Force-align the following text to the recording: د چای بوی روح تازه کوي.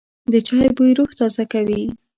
د 0.31 0.33
چای 0.47 0.67
بوی 0.75 0.91
روح 0.97 1.09
تازه 1.19 1.43
کوي. 1.53 1.83